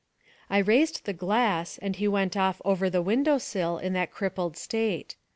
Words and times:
I 0.49 0.57
raised 0.57 1.05
the 1.05 1.13
glass, 1.13 1.77
and 1.77 1.95
he 1.97 2.07
went 2.07 2.35
off 2.35 2.59
over 2.65 2.89
the 2.89 3.03
window 3.03 3.37
sill 3.37 3.77
in 3.77 3.93
that 3.93 4.09
crippled 4.09 4.57
state. 4.57 5.15